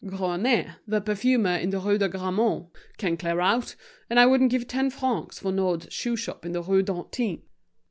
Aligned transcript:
Grognet, 0.03 0.77
the 0.87 0.99
perfumer 0.99 1.55
in 1.57 1.69
the 1.69 1.77
Rue 1.79 1.99
de 1.99 2.09
Grammont, 2.09 2.69
can 2.97 3.17
clear 3.17 3.39
out, 3.39 3.75
and 4.09 4.19
I 4.19 4.25
wouldn't 4.25 4.49
give 4.49 4.67
ten 4.67 4.89
francs 4.89 5.37
for 5.37 5.51
Naud's 5.51 5.89
shoeshop 5.93 6.43
in 6.43 6.53
the 6.53 6.63
Rue 6.63 6.81
d'Antin. 6.81 7.43